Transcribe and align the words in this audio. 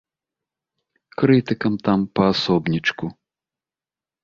Крытыкам 1.19 1.73
там 1.89 1.99
па 2.17 2.23
асобнічку. 2.33 3.05